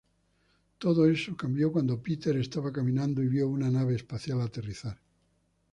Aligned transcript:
Todo 0.79 1.05
eso 1.07 1.37
cambió 1.37 1.71
cuando 1.71 2.01
Peter 2.01 2.35
estaba 2.37 2.73
caminando 2.73 3.21
y 3.21 3.27
vio 3.27 3.47
una 3.47 3.69
nave 3.69 3.93
espacial 3.93 4.41
aterrizar. 4.41 4.99